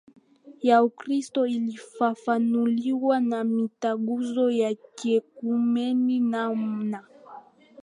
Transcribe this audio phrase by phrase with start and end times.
[0.61, 7.03] ya Ukristo ilifafanuliwa na Mitaguso ya kiekumeni namna